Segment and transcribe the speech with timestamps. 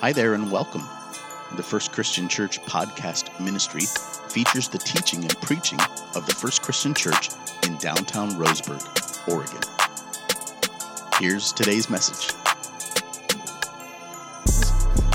[0.00, 0.82] Hi there and welcome.
[1.56, 3.80] The First Christian Church podcast ministry
[4.28, 5.80] features the teaching and preaching
[6.14, 7.30] of the First Christian Church
[7.66, 8.84] in downtown Roseburg,
[9.26, 9.58] Oregon.
[11.18, 12.36] Here's today's message.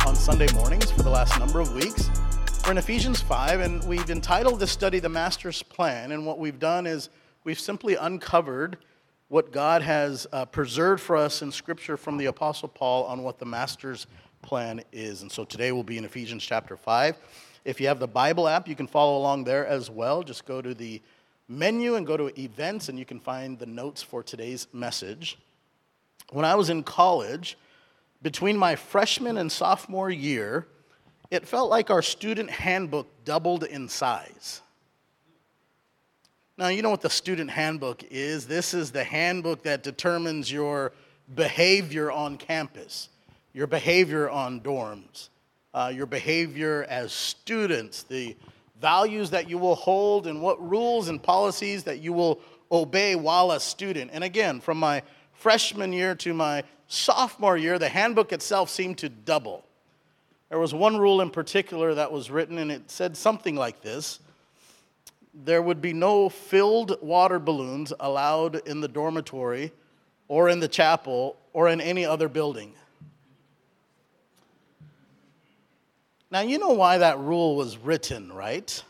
[0.08, 2.10] On Sunday mornings for the last number of weeks,
[2.66, 6.12] we're in Ephesians 5, and we've entitled this study The Master's Plan.
[6.12, 7.10] And what we've done is
[7.44, 8.78] we've simply uncovered
[9.28, 13.38] what God has uh, preserved for us in Scripture from the Apostle Paul on what
[13.38, 14.08] the Master's
[14.92, 15.22] is.
[15.22, 17.16] And so today we'll be in Ephesians chapter 5.
[17.64, 20.24] If you have the Bible app, you can follow along there as well.
[20.24, 21.02] Just go to the
[21.48, 25.38] menu and go to events, and you can find the notes for today's message.
[26.32, 27.58] When I was in college,
[28.22, 30.68] between my freshman and sophomore year,
[31.30, 34.62] it felt like our student handbook doubled in size.
[36.58, 38.46] Now, you know what the student handbook is.
[38.46, 40.92] This is the handbook that determines your
[41.34, 43.10] behavior on campus
[43.54, 45.30] your behavior on dorms,
[45.74, 48.36] uh, your behavior as students, the
[48.80, 52.40] values that you will hold, and what rules and policies that you will
[52.72, 54.12] obey while a student.
[54.14, 59.10] And again, from my freshman year to my sophomore year, the handbook itself seemed to
[59.10, 59.66] double.
[60.50, 64.20] There was one rule in particular that was written, and it said something like this
[65.34, 69.72] There would be no filled water balloons allowed in the dormitory
[70.28, 72.74] or in the chapel or in any other building.
[76.32, 78.82] Now, you know why that rule was written, right?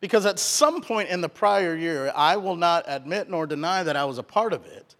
[0.00, 3.94] Because at some point in the prior year, I will not admit nor deny that
[3.94, 4.94] I was a part of it.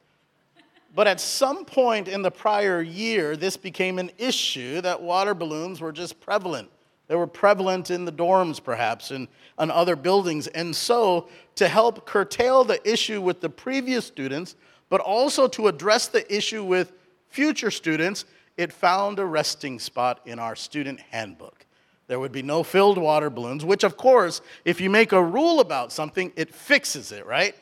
[0.95, 5.81] But at some point in the prior year, this became an issue that water balloons
[5.81, 6.69] were just prevalent.
[7.09, 10.47] They were prevalent in the dorms, perhaps, and on other buildings.
[10.49, 14.57] And so, to help curtail the issue with the previous students,
[14.89, 16.93] but also to address the issue with
[17.29, 18.25] future students,
[18.57, 21.67] it found a resting spot in our student handbook.
[22.09, 25.61] There would be no filled water balloons, which, of course, if you make a rule
[25.61, 27.55] about something, it fixes it, right?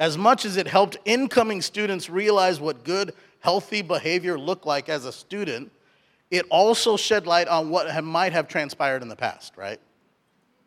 [0.00, 5.04] As much as it helped incoming students realize what good, healthy behavior looked like as
[5.04, 5.70] a student,
[6.30, 9.80] it also shed light on what might have transpired in the past, right?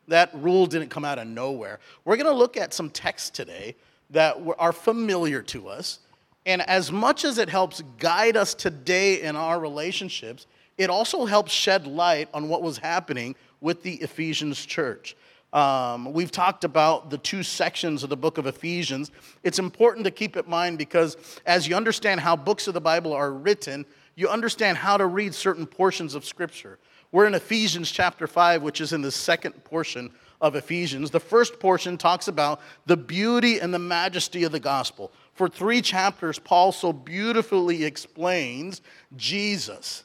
[0.08, 1.80] That rule didn't come out of nowhere.
[2.04, 3.76] We're going to look at some texts today
[4.10, 6.00] that are familiar to us
[6.46, 10.48] and as much as it helps guide us today in our relationships,
[10.78, 15.16] it also helps shed light on what was happening with the Ephesians church.
[15.54, 19.12] Um, we've talked about the two sections of the book of Ephesians.
[19.44, 23.14] It's important to keep in mind because as you understand how books of the Bible
[23.14, 23.86] are written,
[24.16, 26.80] you understand how to read certain portions of Scripture.
[27.12, 31.12] We're in Ephesians chapter 5, which is in the second portion of Ephesians.
[31.12, 35.12] The first portion talks about the beauty and the majesty of the gospel.
[35.34, 38.82] For three chapters, Paul so beautifully explains
[39.16, 40.04] Jesus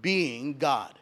[0.00, 0.98] being God.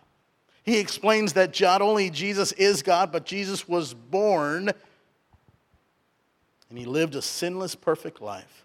[0.63, 4.71] He explains that not only Jesus is God, but Jesus was born
[6.71, 8.65] and he lived a sinless, perfect life.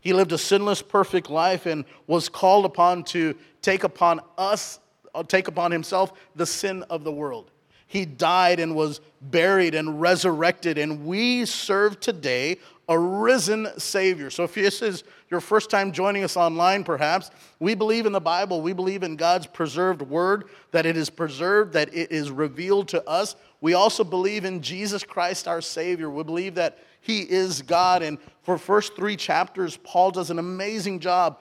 [0.00, 4.78] He lived a sinless, perfect life and was called upon to take upon us,
[5.14, 7.50] uh, take upon himself the sin of the world.
[7.86, 12.56] He died and was buried and resurrected, and we serve today
[12.92, 14.28] a risen Savior.
[14.28, 18.20] So if this is your first time joining us online, perhaps, we believe in the
[18.20, 18.60] Bible.
[18.60, 23.02] We believe in God's preserved word, that it is preserved, that it is revealed to
[23.08, 23.34] us.
[23.62, 26.10] We also believe in Jesus Christ, our Savior.
[26.10, 28.02] We believe that He is God.
[28.02, 31.40] And for first three chapters, Paul does an amazing job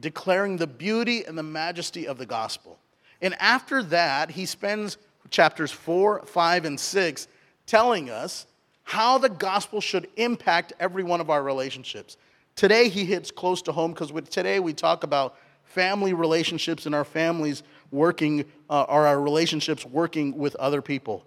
[0.00, 2.76] declaring the beauty and the majesty of the gospel.
[3.22, 4.98] And after that, he spends
[5.30, 7.28] chapters four, five, and six
[7.66, 8.46] telling us
[8.88, 12.16] how the gospel should impact every one of our relationships.
[12.56, 17.04] Today, he hits close to home because today we talk about family relationships and our
[17.04, 21.22] families working, uh, or our relationships working with other people.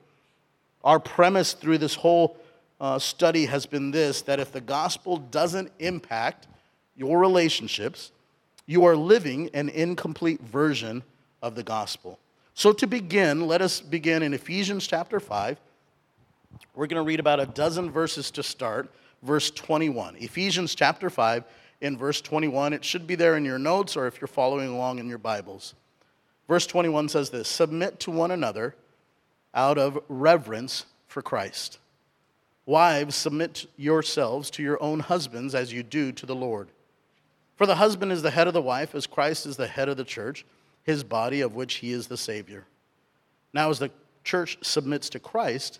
[0.83, 2.35] Our premise through this whole
[2.79, 6.47] uh, study has been this that if the gospel doesn't impact
[6.95, 8.11] your relationships,
[8.65, 11.03] you are living an incomplete version
[11.43, 12.17] of the gospel.
[12.55, 15.59] So, to begin, let us begin in Ephesians chapter 5
[16.75, 18.91] we're going to read about a dozen verses to start.
[19.23, 20.15] Verse 21.
[20.17, 21.43] Ephesians chapter 5,
[21.81, 22.73] in verse 21.
[22.73, 25.73] It should be there in your notes or if you're following along in your Bibles.
[26.47, 28.75] Verse 21 says this Submit to one another
[29.53, 31.79] out of reverence for Christ.
[32.65, 36.69] Wives, submit yourselves to your own husbands as you do to the Lord.
[37.55, 39.97] For the husband is the head of the wife, as Christ is the head of
[39.97, 40.45] the church,
[40.83, 42.65] his body, of which he is the Savior.
[43.53, 43.91] Now, as the
[44.23, 45.79] church submits to Christ,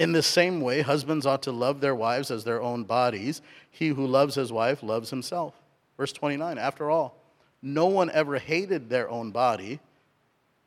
[0.00, 3.42] In the same way, husbands ought to love their wives as their own bodies.
[3.70, 5.52] He who loves his wife loves himself.
[5.98, 7.18] Verse 29 After all,
[7.60, 9.78] no one ever hated their own body,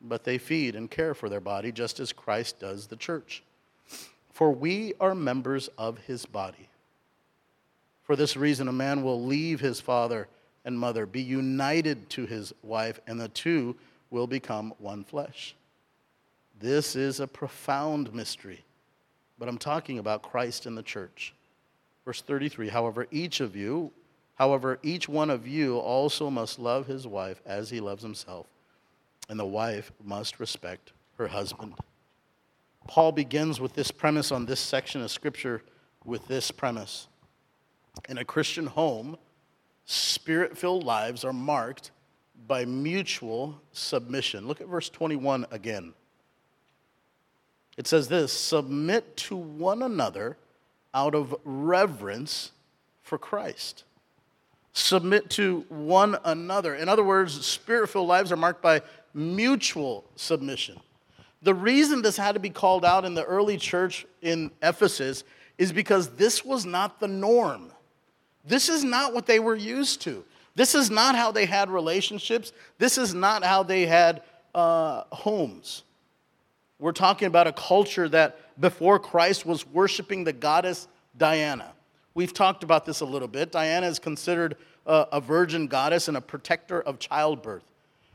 [0.00, 3.42] but they feed and care for their body, just as Christ does the church.
[4.30, 6.68] For we are members of his body.
[8.04, 10.28] For this reason, a man will leave his father
[10.64, 13.74] and mother, be united to his wife, and the two
[14.10, 15.56] will become one flesh.
[16.60, 18.62] This is a profound mystery,
[19.38, 21.34] but I'm talking about Christ and the church.
[22.04, 23.92] Verse 33 However, each of you,
[24.34, 28.46] however, each one of you also must love his wife as he loves himself,
[29.28, 31.74] and the wife must respect her husband.
[32.86, 35.62] Paul begins with this premise on this section of scripture
[36.04, 37.08] with this premise.
[38.08, 39.16] In a Christian home,
[39.86, 41.92] spirit filled lives are marked
[42.46, 44.46] by mutual submission.
[44.46, 45.94] Look at verse 21 again.
[47.76, 50.36] It says this submit to one another
[50.92, 52.52] out of reverence
[53.02, 53.84] for Christ.
[54.72, 56.74] Submit to one another.
[56.74, 58.82] In other words, spirit filled lives are marked by
[59.12, 60.80] mutual submission.
[61.42, 65.24] The reason this had to be called out in the early church in Ephesus
[65.58, 67.70] is because this was not the norm.
[68.44, 70.24] This is not what they were used to.
[70.54, 72.52] This is not how they had relationships.
[72.78, 74.22] This is not how they had
[74.54, 75.82] uh, homes.
[76.84, 80.86] We're talking about a culture that before Christ was worshiping the goddess
[81.16, 81.72] Diana.
[82.12, 83.50] We've talked about this a little bit.
[83.50, 87.64] Diana is considered a, a virgin goddess and a protector of childbirth.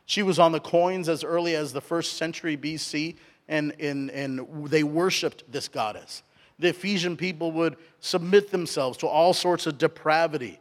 [0.05, 3.15] She was on the coins as early as the first century BC,
[3.47, 6.21] and, and, and they worshiped this goddess.
[6.59, 10.59] The Ephesian people would submit themselves to all sorts of depravity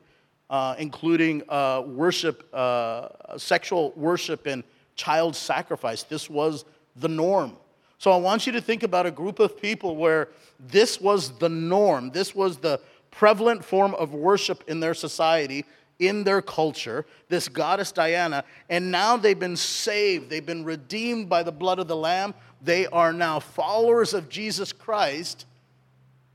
[0.48, 4.64] uh, including uh, worship, uh, sexual worship, and
[4.96, 6.04] child sacrifice.
[6.04, 6.64] This was
[6.96, 7.54] the norm.
[7.98, 10.28] So I want you to think about a group of people where
[10.60, 12.80] this was the norm, this was the
[13.10, 15.64] prevalent form of worship in their society,
[15.98, 21.42] in their culture, this goddess Diana, and now they've been saved, they've been redeemed by
[21.42, 22.34] the blood of the Lamb.
[22.62, 25.46] They are now followers of Jesus Christ,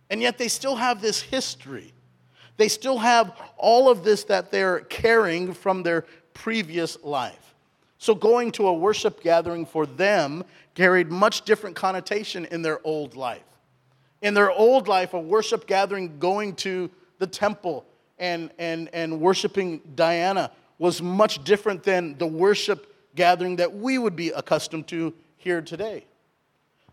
[0.09, 1.93] and yet they still have this history.
[2.57, 7.52] They still have all of this that they're carrying from their previous life.
[8.03, 10.43] So going to a worship gathering for them
[10.75, 13.45] carried much different connotation in their old life.
[14.21, 17.85] In their old life, a worship gathering going to the temple
[18.19, 24.17] and, and, and worshiping Diana was much different than the worship gathering that we would
[24.17, 26.03] be accustomed to here today.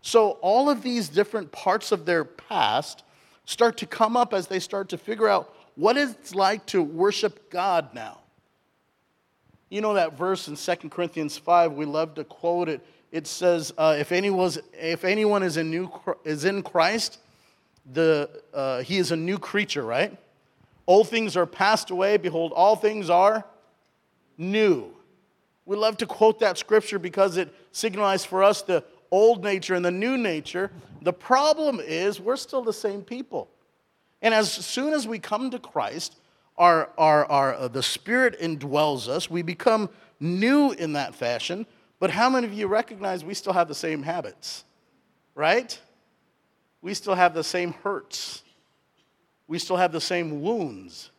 [0.01, 3.03] So, all of these different parts of their past
[3.43, 7.49] start to come up as they start to figure out what it's like to worship
[7.49, 8.20] God now.
[9.71, 12.85] You know that verse in 2 Corinthians 5, we love to quote it.
[13.09, 15.89] It says, uh, if, anyone if anyone is in, new,
[16.25, 17.19] is in Christ,
[17.93, 20.17] the, uh, he is a new creature, right?
[20.87, 22.17] Old things are passed away.
[22.17, 23.45] Behold, all things are
[24.37, 24.91] new.
[25.65, 29.85] We love to quote that scripture because it signifies for us the old nature and
[29.85, 30.69] the new nature.
[31.01, 33.47] The problem is we're still the same people.
[34.21, 36.17] And as soon as we come to Christ,
[36.61, 39.31] our, our, our, uh, the Spirit indwells us.
[39.31, 39.89] We become
[40.19, 41.65] new in that fashion.
[41.99, 44.63] But how many of you recognize we still have the same habits?
[45.33, 45.77] Right?
[46.83, 48.43] We still have the same hurts.
[49.47, 51.09] We still have the same wounds.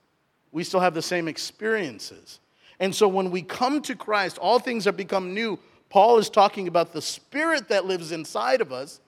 [0.52, 2.38] We still have the same experiences.
[2.78, 5.58] And so when we come to Christ, all things have become new.
[5.88, 9.00] Paul is talking about the spirit that lives inside of us,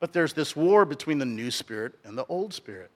[0.00, 2.90] but there's this war between the new spirit and the old spirit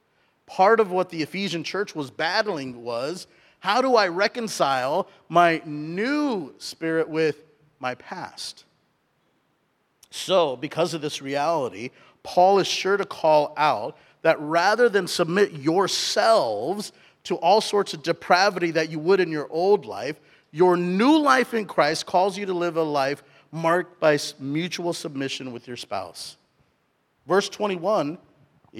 [0.49, 3.27] part of what the Ephesian church was battling was
[3.61, 7.43] how do I reconcile my new spirit with
[7.81, 8.65] my past?
[10.11, 11.91] So, because of this reality,
[12.23, 16.93] Paul is sure to call out that rather than submit yourselves
[17.25, 20.19] to all sorts of depravity that you would in your old life,
[20.51, 25.53] your new life in Christ calls you to live a life marked by mutual submission
[25.53, 26.37] with your spouse.
[27.27, 28.19] Verse 21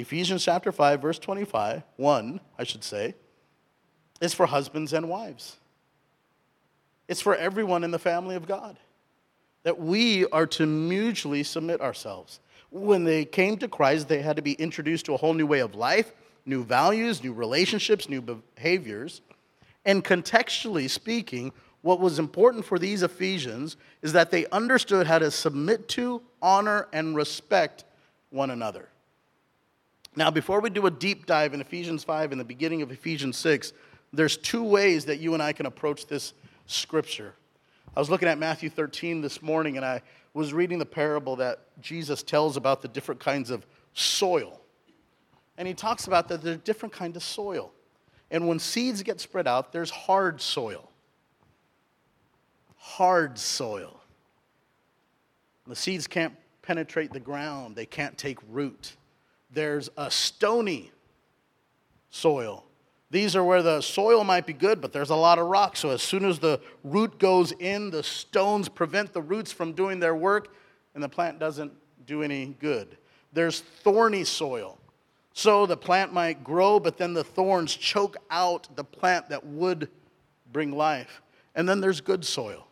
[0.01, 3.15] Ephesians chapter 5, verse 25, 1, I should say,
[4.21, 5.57] is for husbands and wives.
[7.09, 8.79] It's for everyone in the family of God
[9.65, 12.39] that we are to mutually submit ourselves.
[12.71, 15.59] When they came to Christ, they had to be introduced to a whole new way
[15.61, 16.13] of life,
[16.47, 19.21] new values, new relationships, new behaviors.
[19.85, 21.53] And contextually speaking,
[21.83, 26.87] what was important for these Ephesians is that they understood how to submit to, honor,
[26.93, 27.85] and respect
[28.31, 28.89] one another.
[30.19, 33.37] Now, before we do a deep dive in Ephesians 5 and the beginning of Ephesians
[33.37, 33.73] 6,
[34.13, 36.33] there's two ways that you and I can approach this
[36.67, 37.35] scripture.
[37.97, 40.03] I was looking at Matthew 13 this morning and I
[40.35, 44.61] was reading the parable that Jesus tells about the different kinds of soil.
[45.57, 47.71] And he talks about that there's different kinds of soil.
[48.33, 50.91] And when seeds get spread out, there's hard soil.
[52.77, 54.01] Hard soil.
[55.69, 58.97] The seeds can't penetrate the ground, they can't take root.
[59.51, 60.93] There's a stony
[62.11, 62.65] soil.
[63.11, 65.77] These are where the soil might be good, but there's a lot of rock.
[65.77, 69.99] So as soon as the root goes in, the stones prevent the roots from doing
[69.99, 70.55] their work,
[70.95, 71.73] and the plant doesn't
[72.07, 72.99] do any good.
[73.33, 74.79] There's thorny soil.
[75.33, 79.89] So the plant might grow, but then the thorns choke out the plant that would
[80.53, 81.23] bring life.
[81.55, 82.67] And then there's good soil.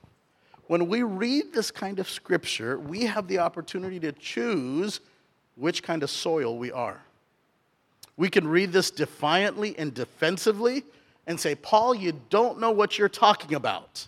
[0.67, 5.01] When we read this kind of scripture, we have the opportunity to choose
[5.57, 7.01] which kind of soil we are.
[8.17, 10.85] We can read this defiantly and defensively
[11.27, 14.07] and say, Paul, you don't know what you're talking about.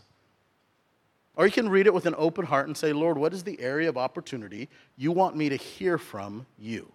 [1.36, 3.60] Or you can read it with an open heart and say, Lord, what is the
[3.60, 6.90] area of opportunity you want me to hear from you?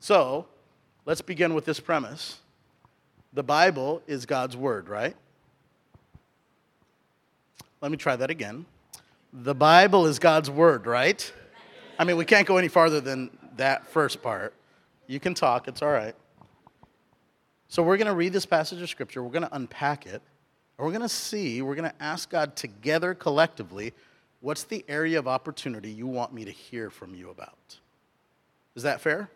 [0.00, 0.46] So,
[1.04, 2.38] let's begin with this premise.
[3.32, 5.14] The Bible is God's word, right?
[7.80, 8.66] Let me try that again.
[9.32, 11.32] The Bible is God's word, right?
[11.98, 14.54] I mean, we can't go any farther than that first part.
[15.06, 16.14] You can talk, it's all right.
[17.68, 20.22] So, we're going to read this passage of Scripture, we're going to unpack it,
[20.78, 23.92] and we're going to see, we're going to ask God together collectively,
[24.40, 27.78] what's the area of opportunity you want me to hear from you about?
[28.74, 29.28] Is that fair?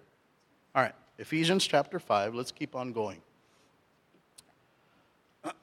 [0.75, 3.23] All right, Ephesians chapter 5, let's keep on going.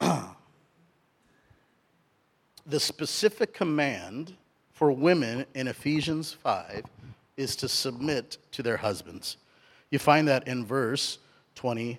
[2.66, 4.34] the specific command
[4.74, 6.84] for women in Ephesians 5
[7.36, 9.36] is to submit to their husbands.
[9.90, 11.18] You find that in verse
[11.54, 11.98] 22.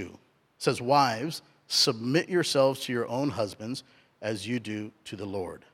[0.00, 0.18] It
[0.58, 3.82] says, Wives, submit yourselves to your own husbands
[4.22, 5.64] as you do to the Lord.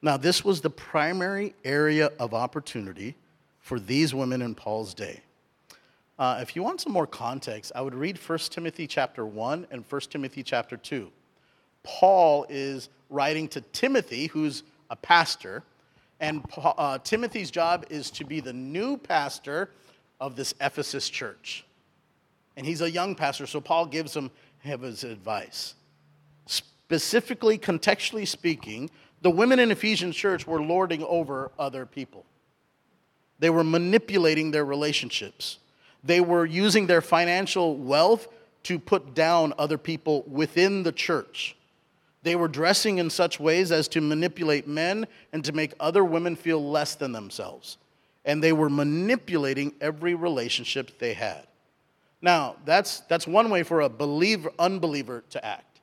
[0.00, 3.14] Now, this was the primary area of opportunity
[3.60, 5.20] for these women in Paul's day.
[6.18, 9.84] Uh, if you want some more context, I would read 1 Timothy chapter 1 and
[9.88, 11.10] 1 Timothy chapter 2.
[11.82, 15.62] Paul is writing to Timothy, who's a pastor,
[16.20, 19.70] and uh, Timothy's job is to be the new pastor
[20.20, 21.64] of this Ephesus church.
[22.56, 25.74] And he's a young pastor, so Paul gives him his advice.
[26.46, 28.90] Specifically, contextually speaking,
[29.22, 32.24] the women in Ephesian church were lording over other people.
[33.38, 35.58] They were manipulating their relationships.
[36.02, 38.28] They were using their financial wealth
[38.64, 41.56] to put down other people within the church.
[42.22, 46.36] They were dressing in such ways as to manipulate men and to make other women
[46.36, 47.78] feel less than themselves.
[48.24, 51.46] And they were manipulating every relationship they had.
[52.20, 55.80] Now, that's, that's one way for a believer, unbeliever to act.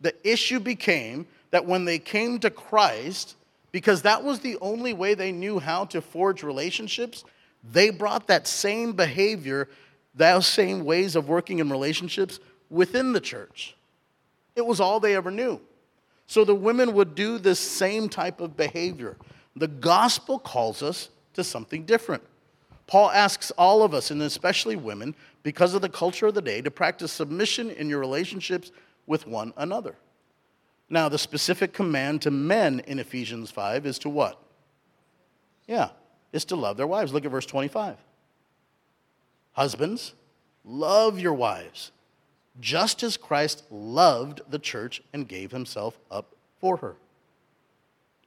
[0.00, 3.36] The issue became that when they came to Christ,
[3.72, 7.24] because that was the only way they knew how to forge relationships,
[7.72, 9.68] they brought that same behavior,
[10.14, 13.76] those same ways of working in relationships within the church.
[14.56, 15.60] It was all they ever knew.
[16.26, 19.16] So the women would do this same type of behavior.
[19.54, 22.22] The gospel calls us to something different.
[22.86, 26.60] Paul asks all of us, and especially women, because of the culture of the day,
[26.60, 28.70] to practice submission in your relationships
[29.06, 29.96] with one another.
[30.88, 34.40] Now, the specific command to men in Ephesians 5 is to what?
[35.66, 35.90] Yeah,
[36.32, 37.12] is to love their wives.
[37.12, 37.96] Look at verse 25.
[39.52, 40.12] Husbands,
[40.64, 41.90] love your wives
[42.60, 46.96] just as Christ loved the church and gave himself up for her.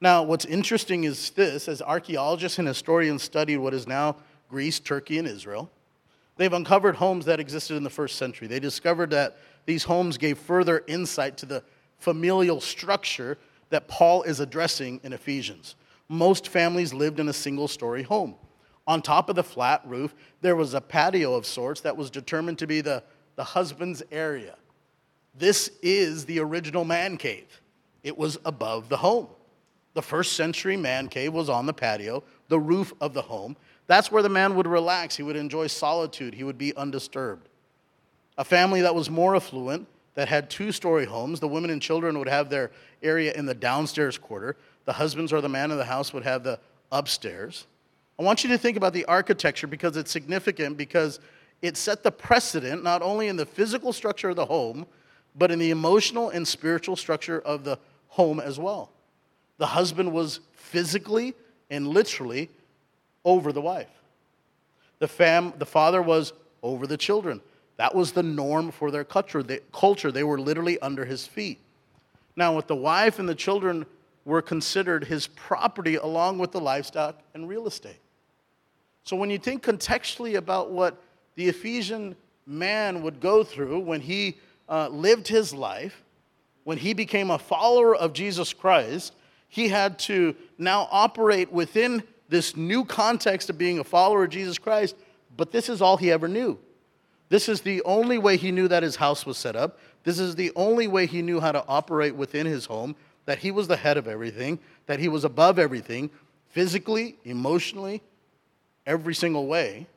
[0.02, 4.16] Now, what's interesting is this as archaeologists and historians studied what is now
[4.50, 5.70] Greece, Turkey, and Israel,
[6.38, 8.48] they've uncovered homes that existed in the first century.
[8.48, 11.64] They discovered that these homes gave further insight to the
[11.98, 13.38] familial structure
[13.70, 15.76] that Paul is addressing in Ephesians.
[16.08, 18.36] Most families lived in a single story home.
[18.88, 22.58] On top of the flat roof, there was a patio of sorts that was determined
[22.58, 23.04] to be the
[23.40, 24.54] the husband's area.
[25.34, 27.62] This is the original man cave.
[28.04, 29.28] It was above the home.
[29.94, 33.56] The first century man cave was on the patio, the roof of the home.
[33.88, 35.16] That's where the man would relax.
[35.16, 36.34] He would enjoy solitude.
[36.34, 37.48] He would be undisturbed.
[38.38, 42.20] A family that was more affluent, that had two story homes, the women and children
[42.20, 44.58] would have their area in the downstairs quarter.
[44.84, 46.60] The husbands or the man of the house would have the
[46.92, 47.68] upstairs.
[48.20, 51.22] I want you to think about the architecture because it's significant because
[51.62, 54.86] it set the precedent not only in the physical structure of the home,
[55.36, 58.92] but in the emotional and spiritual structure of the home as well.
[59.58, 61.34] The husband was physically
[61.70, 62.50] and literally
[63.26, 63.90] over the wife.
[65.00, 67.42] The, fam, the father was over the children.
[67.78, 69.42] That was the norm for their culture.
[69.44, 70.12] They, culture.
[70.12, 71.60] they were literally under his feet.
[72.36, 73.86] Now, with the wife and the children
[74.26, 78.00] were considered his property along with the livestock and real estate.
[79.04, 81.02] So when you think contextually about what
[81.36, 86.04] the Ephesian man would go through when he uh, lived his life,
[86.64, 89.14] when he became a follower of Jesus Christ,
[89.48, 94.58] he had to now operate within this new context of being a follower of Jesus
[94.58, 94.96] Christ,
[95.36, 96.60] but this is all he ever knew.
[97.30, 99.80] This is the only way he knew that his house was set up.
[100.04, 102.96] This is the only way he knew how to operate within his home,
[103.26, 106.10] that he was the head of everything, that he was above everything,
[106.48, 108.02] physically, emotionally,
[108.86, 109.88] every single way.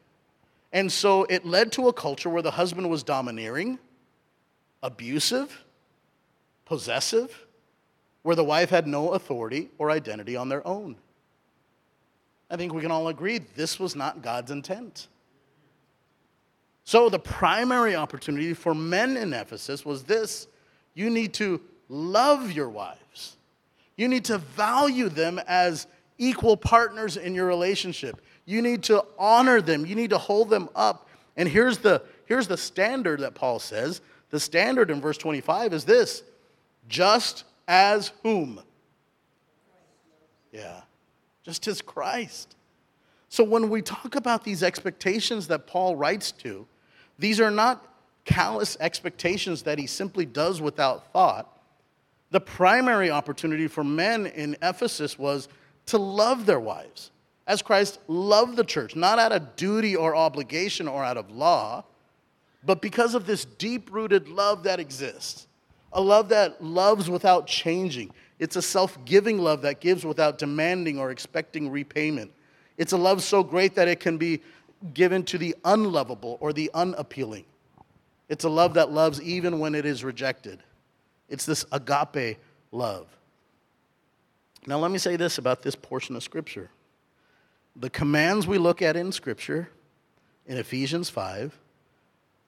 [0.73, 3.79] And so it led to a culture where the husband was domineering,
[4.83, 5.65] abusive,
[6.65, 7.47] possessive,
[8.23, 10.97] where the wife had no authority or identity on their own.
[12.51, 15.09] I think we can all agree this was not God's intent.
[16.85, 20.49] So, the primary opportunity for men in Ephesus was this
[20.95, 23.37] you need to love your wives,
[23.97, 25.87] you need to value them as
[26.19, 28.21] equal partners in your relationship.
[28.45, 31.09] You need to honor them, you need to hold them up.
[31.37, 35.85] And here's the, here's the standard that Paul says the standard in verse 25 is
[35.85, 36.23] this
[36.89, 38.61] just as whom?
[40.53, 40.81] Yeah,
[41.45, 42.57] just as Christ.
[43.29, 46.67] So when we talk about these expectations that Paul writes to,
[47.19, 47.87] these are not
[48.25, 51.49] callous expectations that he simply does without thought.
[52.31, 55.49] The primary opportunity for men in Ephesus was
[55.87, 57.11] to love their wives
[57.47, 61.85] as Christ loved the church, not out of duty or obligation or out of law,
[62.65, 65.49] but because of this deep rooted love that exists.
[65.93, 68.13] A love that loves without changing.
[68.39, 72.33] It's a self giving love that gives without demanding or expecting repayment.
[72.79, 74.41] It's a love so great that it can be
[74.95, 77.45] given to the unlovable or the unappealing.
[78.29, 80.63] It's a love that loves even when it is rejected.
[81.29, 82.39] It's this agape
[82.71, 83.07] love.
[84.67, 86.71] Now, let me say this about this portion of Scripture.
[87.77, 89.69] The commands we look at in Scripture,
[90.47, 91.59] in Ephesians 5,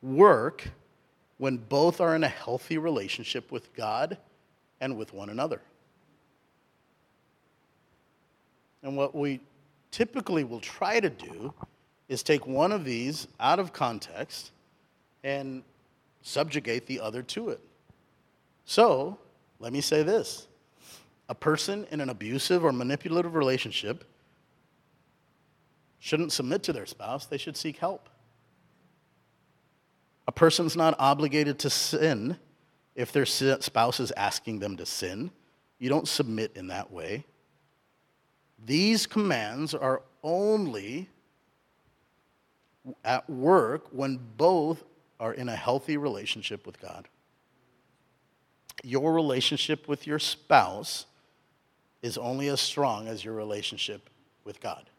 [0.03, 0.69] work
[1.39, 4.19] when both are in a healthy relationship with God
[4.81, 5.61] and with one another.
[8.83, 9.41] And what we
[9.91, 11.55] typically will try to do
[12.09, 14.51] is take one of these out of context
[15.23, 15.63] and
[16.23, 17.61] subjugate the other to it.
[18.67, 19.19] So,
[19.59, 20.47] let me say this
[21.29, 24.05] a person in an abusive or manipulative relationship
[26.05, 28.11] shouldn't submit to their spouse, they should seek help.
[30.29, 32.37] A person's not obligated to sin
[32.95, 35.31] if their spouse is asking them to sin.
[35.79, 37.25] You don't submit in that way.
[38.67, 41.09] These commands are only
[43.03, 44.85] at work when both
[45.19, 47.09] are in a healthy relationship with God.
[48.83, 51.07] Your relationship with your spouse
[52.03, 54.11] is only as strong as your relationship
[54.45, 54.91] with God.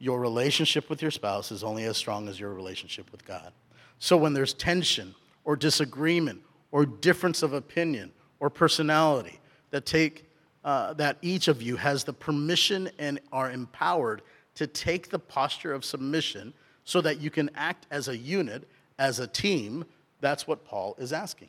[0.00, 3.52] Your relationship with your spouse is only as strong as your relationship with God.
[4.00, 6.40] So when there's tension or disagreement
[6.72, 8.10] or difference of opinion
[8.40, 9.38] or personality
[9.70, 10.26] that take
[10.64, 14.22] uh, that each of you has the permission and are empowered
[14.54, 16.52] to take the posture of submission
[16.84, 19.84] so that you can act as a unit, as a team.
[20.20, 21.48] That's what Paul is asking.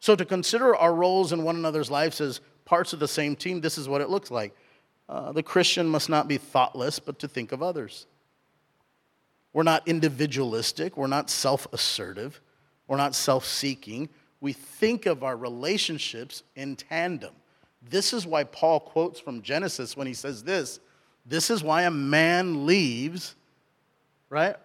[0.00, 3.60] So, to consider our roles in one another's lives as parts of the same team,
[3.60, 4.56] this is what it looks like.
[5.08, 8.06] Uh, the Christian must not be thoughtless, but to think of others.
[9.52, 12.40] We're not individualistic, we're not self assertive,
[12.88, 14.08] we're not self seeking.
[14.40, 17.34] We think of our relationships in tandem.
[17.88, 20.80] This is why Paul quotes from Genesis when he says this
[21.24, 23.34] this is why a man leaves,
[24.28, 24.56] right?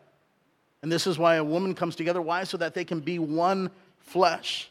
[0.81, 2.21] And this is why a woman comes together.
[2.21, 2.43] Why?
[2.43, 3.69] So that they can be one
[3.99, 4.69] flesh.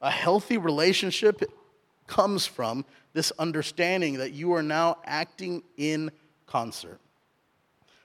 [0.00, 1.42] A healthy relationship
[2.06, 6.10] comes from this understanding that you are now acting in
[6.46, 7.00] concert.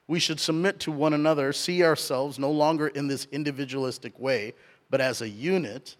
[0.07, 4.53] We should submit to one another, see ourselves no longer in this individualistic way,
[4.89, 5.95] but as a unit.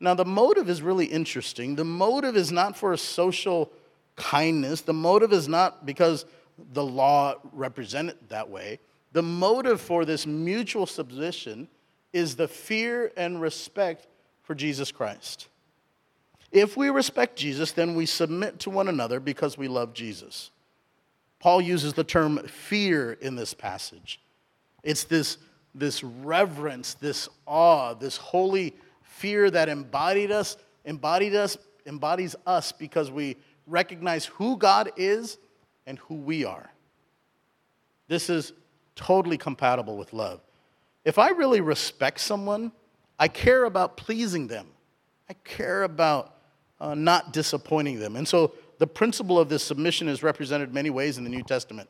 [0.00, 1.76] Now, the motive is really interesting.
[1.76, 3.70] The motive is not for a social
[4.16, 4.80] kindness.
[4.80, 6.24] The motive is not because
[6.72, 8.80] the law represented that way.
[9.12, 11.68] The motive for this mutual submission
[12.12, 14.06] is the fear and respect
[14.42, 15.48] for Jesus Christ.
[16.52, 20.50] If we respect Jesus, then we submit to one another because we love Jesus.
[21.40, 24.20] Paul uses the term fear in this passage.
[24.84, 25.38] It's this
[25.74, 33.10] this reverence, this awe, this holy fear that embodied us, embodied us, embodies us because
[33.10, 33.36] we
[33.66, 35.38] recognize who God is
[35.86, 36.70] and who we are.
[38.08, 38.52] This is
[38.94, 40.40] totally compatible with love.
[41.04, 42.72] If I really respect someone,
[43.18, 44.66] I care about pleasing them.
[45.28, 46.34] I care about
[46.82, 48.16] uh, not disappointing them.
[48.16, 51.88] And so the principle of this submission is represented many ways in the New Testament.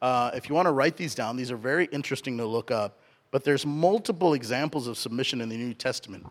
[0.00, 3.00] Uh, if you want to write these down, these are very interesting to look up.
[3.32, 6.24] But there's multiple examples of submission in the New Testament.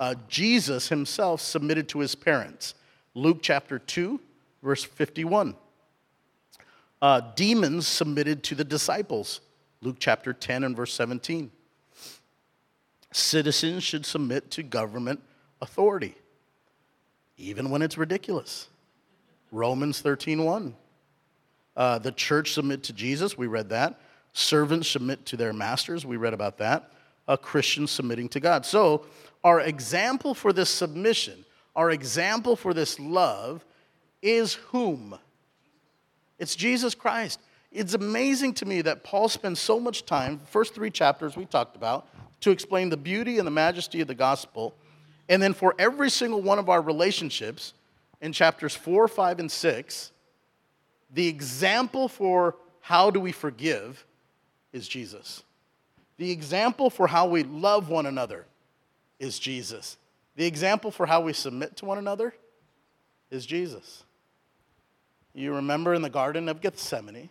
[0.00, 2.74] Uh, Jesus himself submitted to his parents.
[3.14, 4.18] Luke chapter 2,
[4.62, 5.54] verse 51.
[7.00, 9.40] Uh, demons submitted to the disciples.
[9.80, 11.52] Luke chapter 10 and verse 17.
[13.12, 15.20] Citizens should submit to government
[15.60, 16.14] authority,
[17.40, 18.68] even when it's ridiculous.
[19.50, 20.74] Romans 13 1.
[21.76, 24.00] Uh, the church submit to Jesus, we read that.
[24.32, 26.90] Servants submit to their masters, we read about that.
[27.26, 28.66] A Christian submitting to God.
[28.66, 29.06] So,
[29.42, 33.64] our example for this submission, our example for this love
[34.20, 35.18] is whom?
[36.38, 37.40] It's Jesus Christ.
[37.72, 41.76] It's amazing to me that Paul spends so much time, first three chapters we talked
[41.76, 42.08] about,
[42.40, 44.74] to explain the beauty and the majesty of the gospel.
[45.30, 47.72] And then for every single one of our relationships
[48.20, 50.10] in chapters four, five, and six,
[51.14, 54.04] the example for how do we forgive
[54.72, 55.44] is Jesus.
[56.16, 58.44] The example for how we love one another
[59.20, 59.96] is Jesus.
[60.34, 62.34] The example for how we submit to one another
[63.30, 64.02] is Jesus.
[65.32, 67.30] You remember in the Garden of Gethsemane,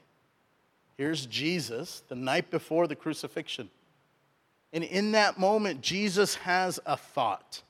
[0.96, 3.70] here's Jesus the night before the crucifixion.
[4.72, 7.62] And in that moment, Jesus has a thought.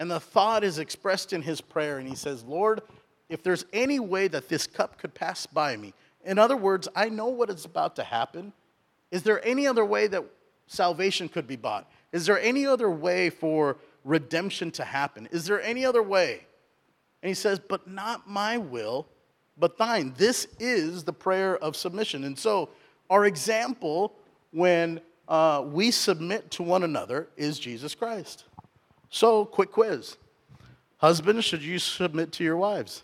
[0.00, 1.98] And the thought is expressed in his prayer.
[1.98, 2.80] And he says, Lord,
[3.28, 5.92] if there's any way that this cup could pass by me,
[6.24, 8.54] in other words, I know what is about to happen.
[9.10, 10.24] Is there any other way that
[10.66, 11.88] salvation could be bought?
[12.12, 15.28] Is there any other way for redemption to happen?
[15.32, 16.46] Is there any other way?
[17.22, 19.06] And he says, But not my will,
[19.58, 20.14] but thine.
[20.16, 22.24] This is the prayer of submission.
[22.24, 22.70] And so,
[23.10, 24.14] our example
[24.50, 28.44] when uh, we submit to one another is Jesus Christ.
[29.10, 30.16] So, quick quiz
[30.98, 33.02] Husbands, should you submit to your wives?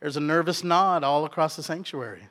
[0.00, 2.22] There's a nervous nod all across the sanctuary.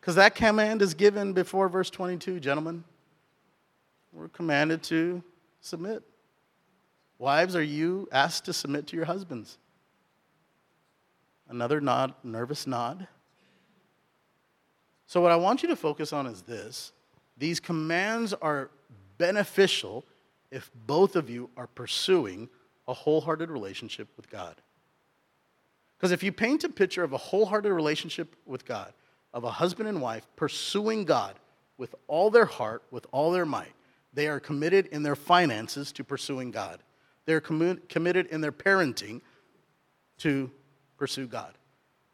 [0.00, 2.84] Because that command is given before verse 22, gentlemen.
[4.12, 5.22] We're commanded to
[5.60, 6.02] submit.
[7.18, 9.58] Wives, are you asked to submit to your husbands?
[11.48, 13.06] Another nod, nervous nod.
[15.06, 16.92] So, what I want you to focus on is this
[17.42, 18.70] these commands are
[19.18, 20.04] beneficial
[20.52, 22.48] if both of you are pursuing
[22.86, 24.54] a wholehearted relationship with God.
[25.96, 28.92] Because if you paint a picture of a wholehearted relationship with God,
[29.34, 31.34] of a husband and wife pursuing God
[31.78, 33.72] with all their heart, with all their might,
[34.12, 36.78] they are committed in their finances to pursuing God.
[37.24, 39.20] They're commu- committed in their parenting
[40.18, 40.48] to
[40.96, 41.58] pursue God.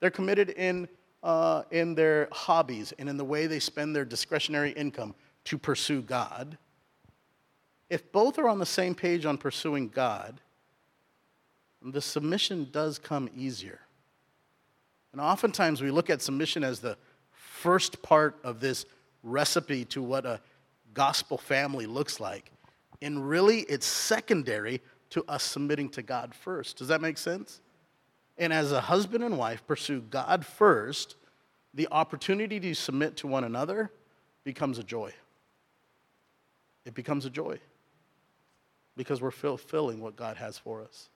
[0.01, 0.89] They're committed in,
[1.23, 6.03] uh, in their hobbies and in the way they spend their discretionary income to pursue
[6.03, 6.59] God.
[7.91, 10.41] If both are on the same page on pursuing God,
[11.83, 13.81] the submission does come easier.
[15.13, 16.97] And oftentimes we look at submission as the
[17.33, 18.85] first part of this
[19.23, 20.41] recipe to what a
[20.95, 22.53] gospel family looks like.
[23.01, 26.77] And really, it's secondary to us submitting to God first.
[26.77, 27.61] Does that make sense?
[28.39, 31.17] And as a husband and wife pursue God first,
[31.75, 33.91] the opportunity to submit to one another
[34.45, 35.13] becomes a joy.
[36.85, 37.59] It becomes a joy
[38.97, 41.09] because we're fulfilling what God has for us.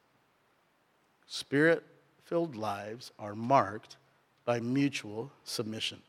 [1.26, 1.85] Spirit
[2.24, 3.96] filled lives are marked
[4.44, 6.02] by mutual submission.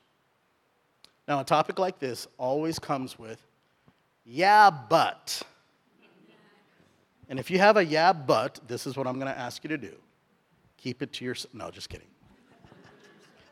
[1.27, 3.41] Now, a topic like this always comes with,
[4.25, 5.41] yeah, but.
[7.29, 9.69] And if you have a yeah, but, this is what I'm going to ask you
[9.69, 9.95] to do.
[10.83, 11.53] Keep it to yourself.
[11.53, 12.07] No, just kidding.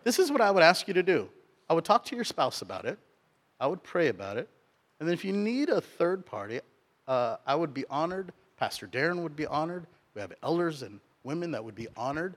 [0.04, 1.30] This is what I would ask you to do.
[1.70, 3.00] I would talk to your spouse about it.
[3.58, 4.50] I would pray about it.
[5.00, 6.60] And then if you need a third party,
[7.08, 8.34] uh, I would be honored.
[8.58, 9.88] Pastor Darren would be honored.
[10.14, 12.36] We have elders and women that would be honored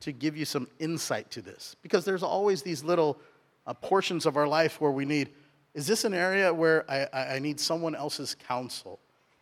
[0.00, 1.76] to give you some insight to this.
[1.80, 3.20] Because there's always these little
[3.68, 5.28] uh, portions of our life where we need
[5.74, 8.98] is this an area where I, I need someone else's counsel?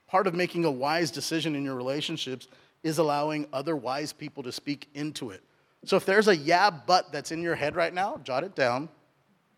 [0.07, 2.49] Part of making a wise decision in your relationships
[2.83, 5.43] is allowing other wise people to speak into it.
[5.85, 8.89] So if there's a yeah, but that's in your head right now, jot it down,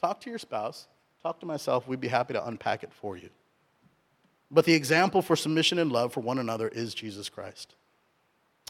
[0.00, 0.86] talk to your spouse,
[1.22, 1.86] talk to myself.
[1.88, 3.30] We'd be happy to unpack it for you.
[4.50, 7.74] But the example for submission and love for one another is Jesus Christ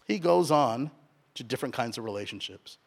[0.07, 0.91] he goes on
[1.35, 2.79] to different kinds of relationships.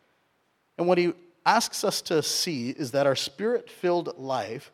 [0.77, 1.13] And what he
[1.45, 4.71] asks us to see is that our spirit filled life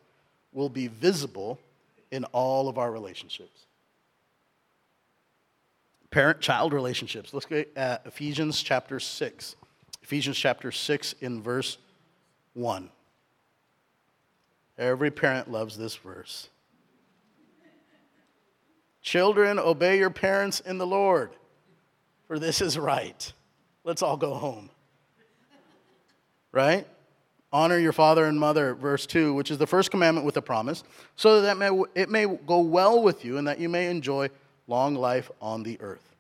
[0.52, 1.60] will be visible
[2.12, 3.66] in all of our relationships.
[6.12, 7.34] Parent child relationships.
[7.34, 9.56] Let's go at uh, Ephesians chapter 6.
[10.04, 11.78] Ephesians chapter 6 in verse
[12.54, 12.90] 1.
[14.78, 16.50] Every parent loves this verse.
[19.02, 21.32] Children, obey your parents in the Lord,
[22.28, 23.32] for this is right.
[23.86, 24.70] Let's all go home.
[26.52, 26.86] Right?
[27.54, 30.84] Honor your father and mother, verse 2, which is the first commandment with a promise,
[31.16, 34.30] so that it may go well with you and that you may enjoy
[34.72, 36.16] long life on the earth.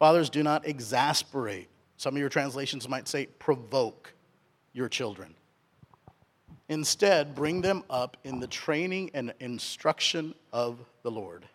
[0.00, 1.68] Fathers, do not exasperate.
[1.96, 4.12] Some of your translations might say provoke
[4.72, 5.34] your children.
[6.68, 11.46] Instead, bring them up in the training and instruction of the Lord.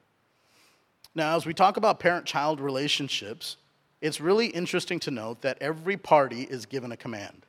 [1.13, 3.57] Now, as we talk about parent child relationships,
[3.99, 7.45] it's really interesting to note that every party is given a command.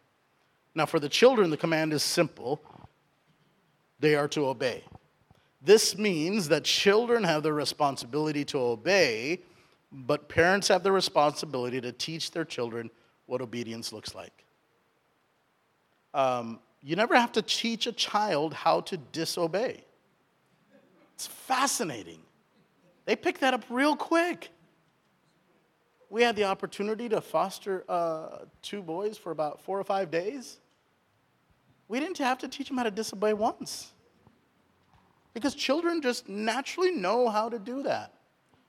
[0.74, 2.60] Now, for the children, the command is simple
[4.00, 4.82] they are to obey.
[5.64, 9.40] This means that children have the responsibility to obey,
[9.92, 12.90] but parents have the responsibility to teach their children
[13.26, 14.44] what obedience looks like.
[16.14, 19.84] Um, you never have to teach a child how to disobey.
[21.14, 22.18] It's fascinating.
[23.04, 24.50] They pick that up real quick.
[26.10, 30.58] We had the opportunity to foster uh, two boys for about four or five days.
[31.88, 33.92] We didn't have to teach them how to disobey once.
[35.34, 38.12] Because children just naturally know how to do that.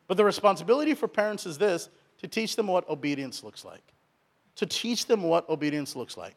[0.08, 3.84] But the responsibility for parents is this to teach them what obedience looks like.
[4.58, 6.36] To teach them what obedience looks like.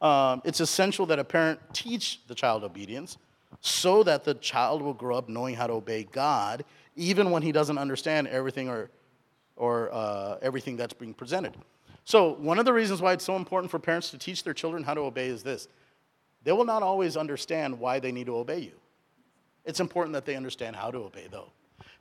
[0.00, 3.18] Um, it's essential that a parent teach the child obedience
[3.60, 6.64] so that the child will grow up knowing how to obey God,
[6.96, 8.90] even when he doesn't understand everything or,
[9.56, 11.56] or uh, everything that's being presented.
[12.04, 14.82] So, one of the reasons why it's so important for parents to teach their children
[14.82, 15.68] how to obey is this
[16.44, 18.72] they will not always understand why they need to obey you.
[19.68, 21.52] It's important that they understand how to obey, though,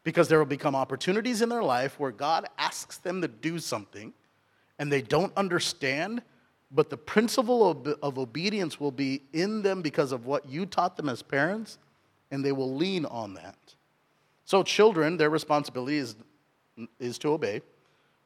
[0.03, 4.13] because there will become opportunities in their life where God asks them to do something
[4.79, 6.21] and they don't understand
[6.71, 10.97] but the principle of, of obedience will be in them because of what you taught
[10.97, 11.77] them as parents,
[12.29, 13.55] and they will lean on that.
[14.43, 16.17] So, children, their responsibility is,
[16.99, 17.61] is to obey.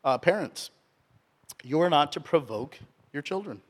[0.03, 0.71] Uh, parents,
[1.63, 2.79] you are not to provoke
[3.13, 3.61] your children.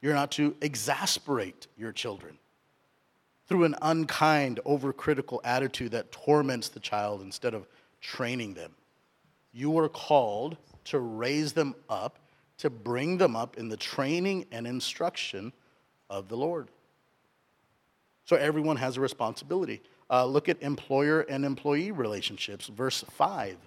[0.00, 2.38] You're not to exasperate your children
[3.48, 7.66] through an unkind, overcritical attitude that torments the child instead of
[8.00, 8.72] training them.
[9.52, 12.18] You are called to raise them up
[12.58, 15.52] to bring them up in the training and instruction
[16.10, 16.68] of the Lord.
[18.24, 19.80] So everyone has a responsibility.
[20.10, 23.50] Uh, look at employer and employee relationships, verse 5.
[23.52, 23.58] It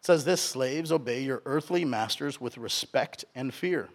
[0.00, 3.88] says this Slaves, obey your earthly masters with respect and fear,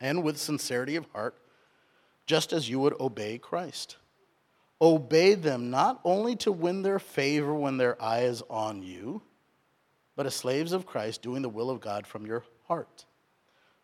[0.00, 1.34] and with sincerity of heart,
[2.28, 3.96] just as you would obey Christ.
[4.80, 9.22] Obey them not only to win their favor when their eye is on you
[10.18, 13.04] but as slaves of Christ, doing the will of God from your heart.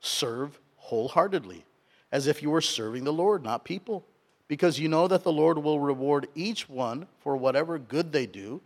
[0.00, 1.64] Serve wholeheartedly,
[2.10, 4.04] as if you were serving the Lord, not people,
[4.48, 8.60] because you know that the Lord will reward each one for whatever good they do,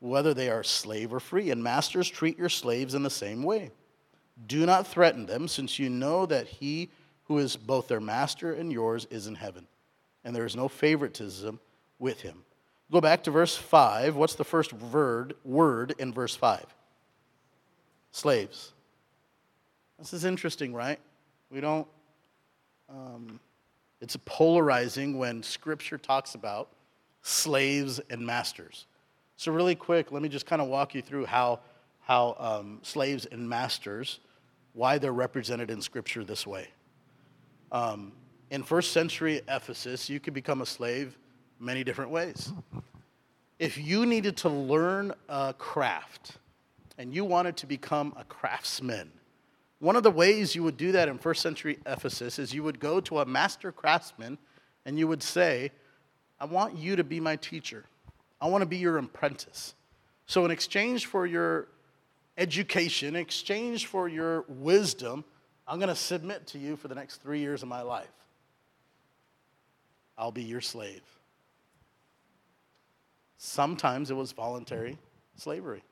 [0.00, 1.52] whether they are slave or free.
[1.52, 3.70] And masters, treat your slaves in the same way.
[4.48, 6.90] Do not threaten them, since you know that he
[7.28, 9.66] who is both their master and yours is in heaven,
[10.24, 11.60] and there is no favoritism
[11.98, 12.44] with him.
[12.90, 14.16] Go back to verse 5.
[14.16, 16.64] What's the first word, word in verse 5?
[18.10, 18.72] slaves.
[19.98, 20.98] This is interesting, right?
[21.50, 21.86] We don't,
[22.88, 23.40] um,
[24.00, 26.68] it's polarizing when scripture talks about
[27.22, 28.86] slaves and masters.
[29.36, 31.60] So, really quick, let me just kind of walk you through how,
[32.00, 34.20] how um, slaves and masters,
[34.72, 36.68] why they're represented in scripture this way.
[37.70, 38.12] Um,
[38.50, 41.18] in first century Ephesus, you could become a slave
[41.60, 42.52] many different ways.
[43.58, 46.38] If you needed to learn a craft,
[46.98, 49.10] and you wanted to become a craftsman,
[49.78, 52.80] one of the ways you would do that in first century Ephesus is you would
[52.80, 54.36] go to a master craftsman
[54.84, 55.70] and you would say,
[56.40, 57.84] I want you to be my teacher.
[58.40, 59.74] I want to be your apprentice.
[60.26, 61.68] So, in exchange for your
[62.36, 65.24] education, in exchange for your wisdom,
[65.68, 68.08] I'm going to submit to you for the next three years of my life.
[70.16, 71.02] I'll be your slave.
[73.36, 74.98] Sometimes it was voluntary
[75.36, 75.82] slavery.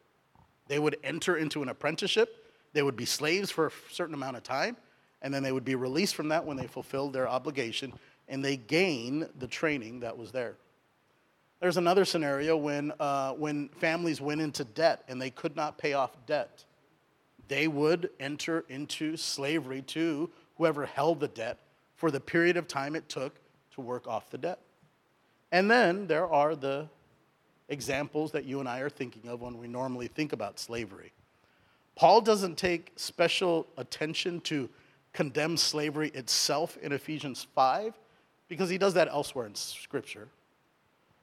[0.66, 4.42] They would enter into an apprenticeship, they would be slaves for a certain amount of
[4.42, 4.76] time,
[5.22, 7.92] and then they would be released from that when they fulfilled their obligation
[8.28, 10.56] and they gain the training that was there.
[11.60, 15.92] There's another scenario when, uh, when families went into debt and they could not pay
[15.92, 16.64] off debt.
[17.48, 21.58] They would enter into slavery to whoever held the debt
[21.94, 23.34] for the period of time it took
[23.74, 24.58] to work off the debt.
[25.52, 26.88] And then there are the
[27.68, 31.12] examples that you and I are thinking of when we normally think about slavery.
[31.94, 34.68] Paul doesn't take special attention to
[35.12, 37.94] condemn slavery itself in Ephesians 5
[38.48, 40.28] because he does that elsewhere in Scripture.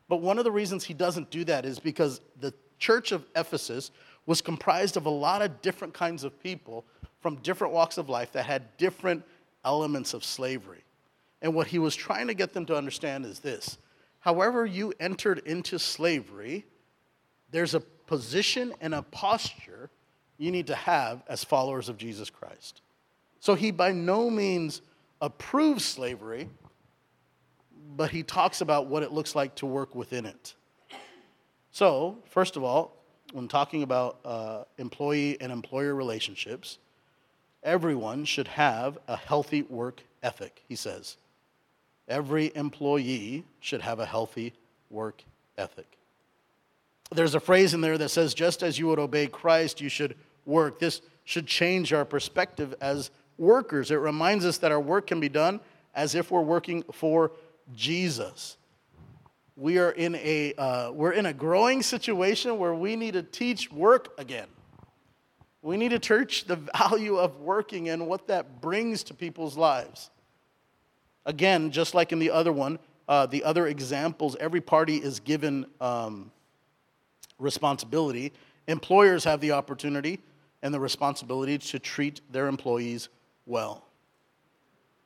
[0.09, 3.91] But one of the reasons he doesn't do that is because the church of Ephesus
[4.25, 6.85] was comprised of a lot of different kinds of people
[7.19, 9.23] from different walks of life that had different
[9.65, 10.83] elements of slavery.
[11.41, 13.77] And what he was trying to get them to understand is this
[14.19, 16.65] however, you entered into slavery,
[17.51, 19.89] there's a position and a posture
[20.37, 22.81] you need to have as followers of Jesus Christ.
[23.39, 24.81] So he by no means
[25.21, 26.49] approves slavery,
[27.95, 30.55] but he talks about what it looks like to work within it.
[31.71, 33.02] So, first of all,
[33.33, 36.77] when talking about uh, employee and employer relationships,
[37.63, 41.17] everyone should have a healthy work ethic, he says.
[42.07, 44.53] Every employee should have a healthy
[44.89, 45.23] work
[45.57, 45.87] ethic.
[47.11, 50.15] There's a phrase in there that says, just as you would obey Christ, you should
[50.45, 50.79] work.
[50.79, 53.89] This should change our perspective as workers.
[53.91, 55.59] It reminds us that our work can be done
[55.95, 57.31] as if we're working for
[57.75, 58.57] Jesus.
[59.55, 63.71] We are in a, uh, we're in a growing situation where we need to teach
[63.71, 64.47] work again.
[65.61, 70.09] We need to teach the value of working and what that brings to people's lives.
[71.25, 75.65] Again, just like in the other one, uh, the other examples, every party is given
[75.79, 76.31] um,
[77.37, 78.33] responsibility.
[78.67, 80.19] Employers have the opportunity
[80.61, 83.09] and the responsibility to treat their employees
[83.45, 83.85] well.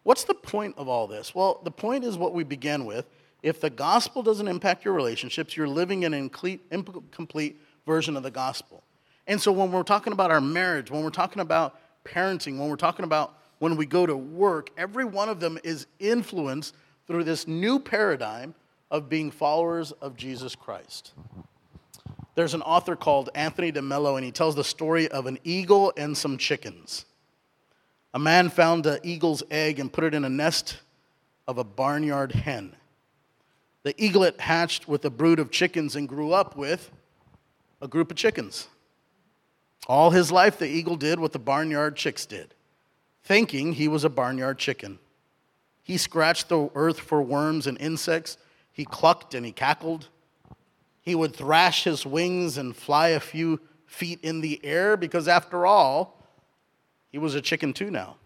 [0.04, 1.36] What's the point of all this?
[1.36, 3.10] Well, the point is what we began with.
[3.48, 6.30] If the gospel doesn't impact your relationships, you're living in an
[6.70, 8.84] incomplete version of the gospel.
[9.26, 12.76] And so when we're talking about our marriage, when we're talking about parenting, when we're
[12.76, 16.76] talking about when we go to work, every one of them is influenced
[17.08, 18.54] through this new paradigm
[18.92, 21.14] of being followers of Jesus Christ.
[22.36, 26.18] There's an author called Anthony DeMello, and he tells the story of an eagle and
[26.18, 27.06] some chickens.
[28.14, 30.80] A man found an eagle's egg and put it in a nest
[31.48, 32.76] of a barnyard hen.
[33.88, 36.92] The eaglet hatched with a brood of chickens and grew up with
[37.82, 38.68] a group of chickens.
[39.88, 42.54] All his life, the eagle did what the barnyard chicks did,
[43.24, 45.00] thinking he was a barnyard chicken.
[45.84, 48.38] He scratched the earth for worms and insects.
[48.74, 50.10] He clucked and he cackled.
[51.02, 55.66] He would thrash his wings and fly a few feet in the air because, after
[55.66, 56.22] all,
[57.10, 58.18] he was a chicken too now.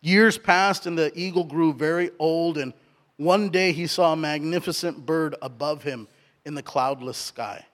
[0.00, 2.72] Years passed, and the eagle grew very old, and
[3.16, 6.08] one day he saw a magnificent bird above him
[6.44, 7.64] in the cloudless sky.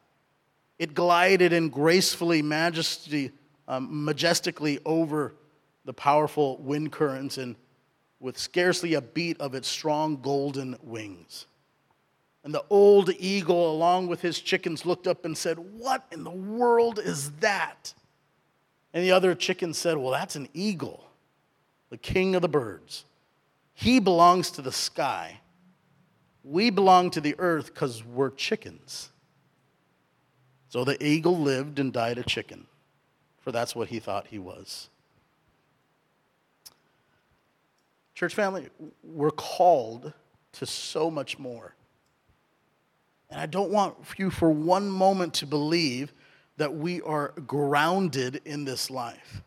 [0.78, 3.32] It glided in gracefully, majesty,
[3.68, 5.34] um, majestically over
[5.84, 7.56] the powerful wind currents and
[8.18, 11.46] with scarcely a beat of its strong golden wings.
[12.44, 16.30] And the old eagle, along with his chickens, looked up and said, What in the
[16.30, 17.92] world is that?
[18.92, 21.10] And the other chicken said, Well, that's an eagle,
[21.90, 23.04] the king of the birds.
[23.80, 25.40] He belongs to the sky.
[26.44, 29.08] We belong to the earth because we're chickens.
[30.68, 32.66] So the eagle lived and died a chicken,
[33.38, 34.90] for that's what he thought he was.
[38.14, 38.68] Church family,
[39.02, 40.12] we're called
[40.52, 41.74] to so much more.
[43.30, 46.12] And I don't want you for one moment to believe
[46.58, 49.40] that we are grounded in this life.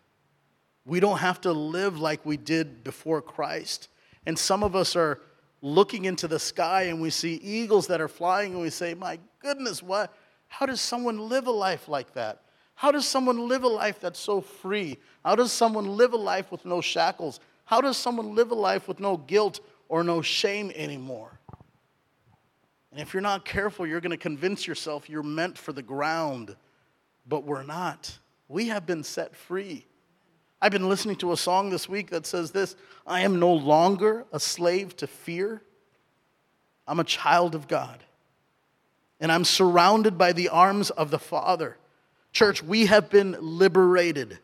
[0.85, 3.89] We don't have to live like we did before Christ.
[4.25, 5.19] And some of us are
[5.61, 9.19] looking into the sky and we see eagles that are flying and we say, My
[9.39, 10.15] goodness, what?
[10.47, 12.41] How does someone live a life like that?
[12.75, 14.97] How does someone live a life that's so free?
[15.23, 17.39] How does someone live a life with no shackles?
[17.65, 19.59] How does someone live a life with no guilt
[19.89, 21.39] or no shame anymore?
[22.91, 26.55] And if you're not careful, you're going to convince yourself you're meant for the ground
[27.27, 28.17] but we're not.
[28.47, 29.85] We have been set free.
[30.63, 34.23] I've been listening to a song this week that says this I am no longer
[34.31, 35.61] a slave to fear.
[36.87, 38.01] I'm a child of God.
[39.19, 41.75] And I'm surrounded by the arms of the Father.
[42.31, 44.39] Church, we have been liberated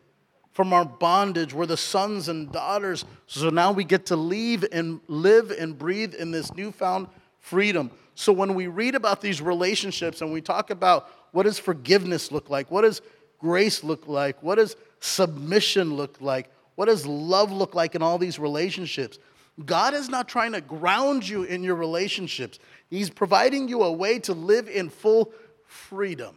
[0.52, 1.54] from our bondage.
[1.54, 3.06] We're the sons and daughters.
[3.26, 7.08] So now we get to leave and live and breathe in this newfound
[7.38, 7.90] freedom.
[8.14, 12.50] So when we read about these relationships and we talk about what does forgiveness look
[12.50, 12.70] like?
[12.70, 13.00] What does
[13.38, 14.42] grace look like?
[14.42, 16.50] What does submission look like?
[16.76, 19.18] What does love look like in all these relationships?
[19.64, 22.58] God is not trying to ground you in your relationships.
[22.88, 25.32] He's providing you a way to live in full
[25.66, 26.36] freedom.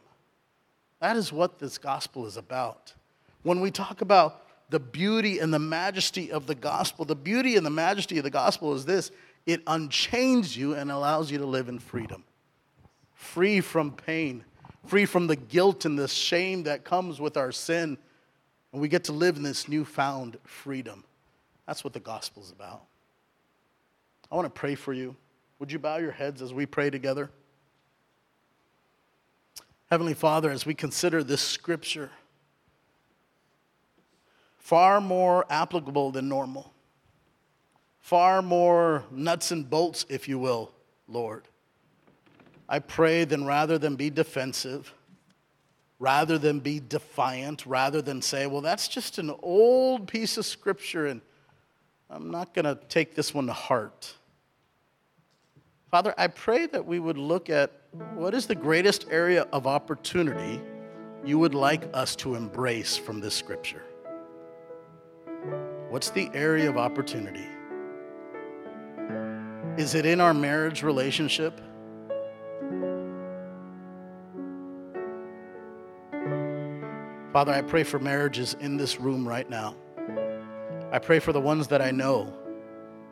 [0.99, 2.93] That is what this gospel is about.
[3.43, 7.66] When we talk about the beauty and the majesty of the gospel, the beauty and
[7.66, 9.11] the majesty of the gospel is this
[9.45, 12.24] it unchains you and allows you to live in freedom,
[13.14, 14.45] free from pain,
[14.86, 17.97] free from the guilt and the shame that comes with our sin.
[18.74, 21.03] And we get to live in this newfound freedom.
[21.67, 22.82] That's what the gospel is about.
[24.32, 25.15] I want to pray for you.
[25.59, 27.30] Would you bow your heads as we pray together?
[29.91, 32.09] Heavenly Father, as we consider this scripture,
[34.57, 36.74] far more applicable than normal,
[38.01, 40.71] far more nuts and bolts, if you will,
[41.07, 41.43] Lord.
[42.67, 44.91] I pray then rather than be defensive,
[46.03, 51.07] rather than be defiant, rather than say, well, that's just an old piece of scripture
[51.07, 51.21] and
[52.09, 54.13] I'm not going to take this one to heart.
[55.89, 57.71] Father, I pray that we would look at
[58.15, 60.59] what is the greatest area of opportunity
[61.23, 63.83] you would like us to embrace from this scripture.
[65.89, 67.47] What's the area of opportunity?
[69.77, 71.61] Is it in our marriage relationship?
[77.34, 79.75] Father, I pray for marriages in this room right now.
[80.91, 82.31] I pray for the ones that I know,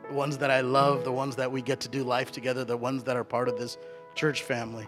[0.08, 2.76] the ones that I love, the ones that we get to do life together, the
[2.76, 3.78] ones that are part of this
[4.14, 4.86] church family.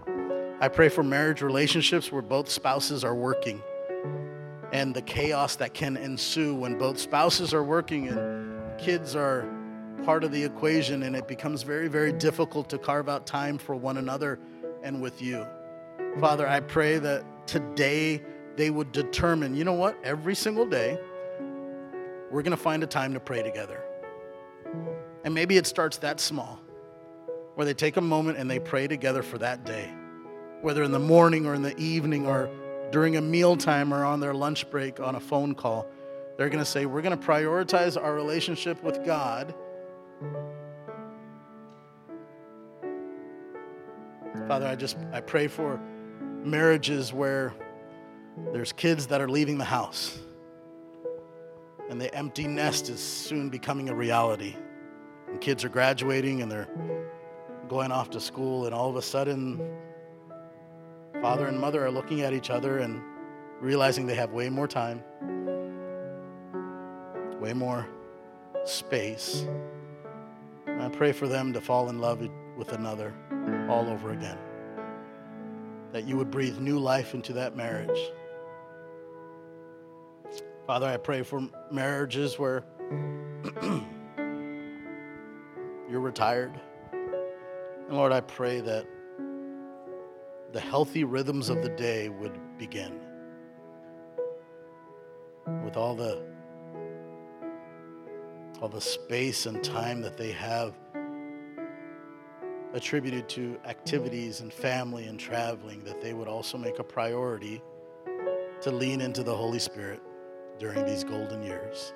[0.60, 3.60] I pray for marriage relationships where both spouses are working
[4.72, 9.48] and the chaos that can ensue when both spouses are working and kids are
[10.04, 13.74] part of the equation, and it becomes very, very difficult to carve out time for
[13.74, 14.38] one another
[14.84, 15.44] and with you.
[16.20, 18.22] Father, I pray that today
[18.56, 20.98] they would determine, you know what, every single day,
[22.30, 23.82] we're going to find a time to pray together.
[25.24, 26.60] And maybe it starts that small,
[27.54, 29.92] where they take a moment and they pray together for that day,
[30.60, 32.50] whether in the morning or in the evening or
[32.90, 35.86] during a mealtime or on their lunch break on a phone call.
[36.36, 39.54] They're going to say, We're going to prioritize our relationship with God.
[44.48, 45.80] Father, I just I pray for
[46.44, 47.54] marriages where
[48.52, 50.18] there's kids that are leaving the house
[51.90, 54.56] and the empty nest is soon becoming a reality.
[55.28, 56.68] And kids are graduating and they're
[57.68, 59.60] going off to school, and all of a sudden,
[61.20, 63.02] father and mother are looking at each other and
[63.60, 65.02] realizing they have way more time,
[67.40, 67.86] way more
[68.64, 69.46] space.
[70.66, 72.26] And I pray for them to fall in love
[72.56, 73.14] with another
[73.68, 74.38] all over again.
[75.92, 77.98] That you would breathe new life into that marriage.
[80.66, 82.64] Father, I pray for marriages where
[85.90, 86.58] you're retired.
[86.90, 88.86] And Lord, I pray that
[90.52, 92.98] the healthy rhythms of the day would begin
[95.62, 96.22] with all the
[98.62, 100.72] all the space and time that they have
[102.72, 107.62] attributed to activities and family and traveling that they would also make a priority
[108.62, 110.00] to lean into the Holy Spirit
[110.58, 111.92] during these golden years.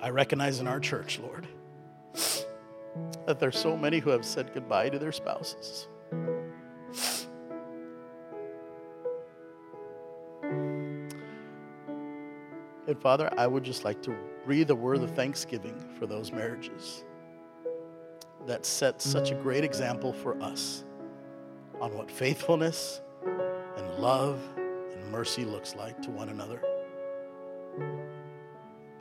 [0.00, 1.46] I recognize in our church, Lord,
[3.26, 5.88] that there's so many who have said goodbye to their spouses.
[12.92, 14.14] And Father, I would just like to
[14.44, 17.04] breathe a word of thanksgiving for those marriages
[18.46, 20.84] that set such a great example for us
[21.80, 24.40] on what faithfulness and love
[25.12, 26.60] mercy looks like to one another.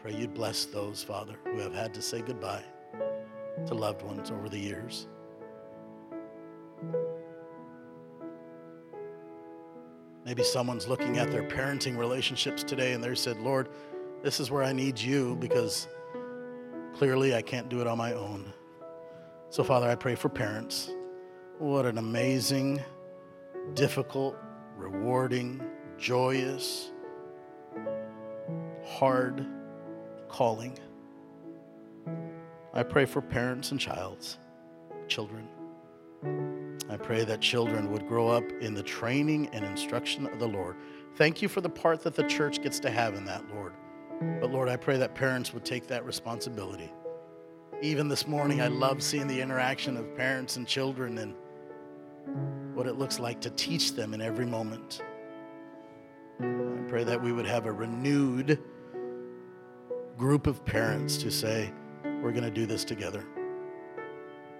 [0.01, 2.64] Pray you'd bless those, Father, who have had to say goodbye
[3.66, 5.07] to loved ones over the years.
[10.26, 13.70] Maybe someone's looking at their parenting relationships today and they said, Lord,
[14.22, 15.88] this is where I need you because
[16.93, 18.51] clearly I can't do it on my own.
[19.49, 20.91] So, Father, I pray for parents.
[21.57, 22.82] What an amazing,
[23.76, 24.36] difficult,
[24.78, 25.62] rewarding,
[26.02, 26.89] joyous,
[28.84, 29.45] hard
[30.28, 30.76] calling.
[32.74, 34.39] I pray for parents and childs,
[35.08, 35.47] children.
[36.89, 40.76] I pray that children would grow up in the training and instruction of the Lord.
[41.18, 43.74] Thank you for the part that the church gets to have in that, Lord.
[44.39, 46.91] But Lord, I pray that parents would take that responsibility.
[47.84, 51.36] Even this morning, I love seeing the interaction of parents and children and
[52.76, 55.04] what it looks like to teach them in every moment.
[56.40, 58.60] I pray that we would have a renewed
[60.18, 61.74] group of parents to say,
[62.22, 63.26] we're going to do this together.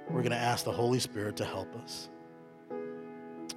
[0.10, 2.10] We're going to ask the Holy Spirit to help us.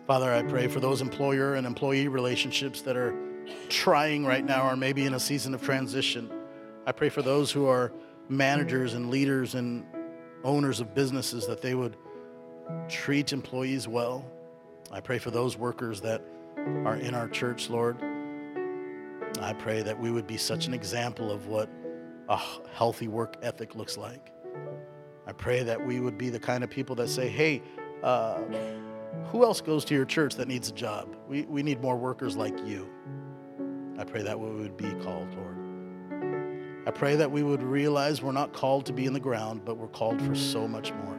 [0.07, 3.17] Father, I pray for those employer and employee relationships that are
[3.69, 6.31] trying right now or maybe in a season of transition.
[6.87, 7.93] I pray for those who are
[8.29, 9.85] managers and leaders and
[10.45, 11.97] owners of businesses that they would
[12.89, 14.31] treat employees well.
[14.93, 16.23] I pray for those workers that
[16.57, 17.97] are in our church, Lord.
[19.41, 21.69] I pray that we would be such an example of what
[22.29, 22.41] a
[22.73, 24.33] healthy work ethic looks like.
[25.27, 27.63] I pray that we would be the kind of people that say, hey,
[28.03, 28.41] uh,
[29.27, 31.17] who else goes to your church that needs a job?
[31.29, 32.89] We, we need more workers like you.
[33.99, 35.57] I pray that we would be called, Lord.
[36.87, 39.79] I pray that we would realize we're not called to be in the ground, but
[39.79, 41.19] we're called for so much more.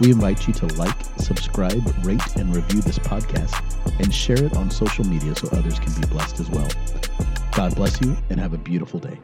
[0.00, 3.62] we invite you to like, subscribe, rate, and review this podcast
[4.00, 6.68] and share it on social media so others can be blessed as well.
[7.52, 9.18] God bless you and have a beautiful day.